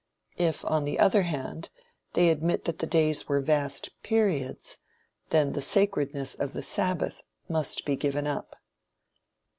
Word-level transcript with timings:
If, 0.39 0.65
on 0.65 0.83
the 0.85 0.97
other 0.97 1.21
hand, 1.21 1.69
they 2.13 2.29
admit 2.29 2.65
that 2.65 2.79
the 2.79 2.87
days 2.87 3.27
were 3.29 3.39
vast 3.39 3.91
"periods," 4.01 4.79
then 5.29 5.53
the 5.53 5.61
sacredness 5.61 6.33
of 6.33 6.53
the 6.53 6.63
sabbath 6.63 7.21
must 7.47 7.85
be 7.85 7.95
given 7.95 8.25
up. 8.25 8.55